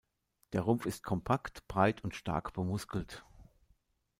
[0.53, 3.23] Der Rumpf ist kompakt, breit und stark bemuskelt.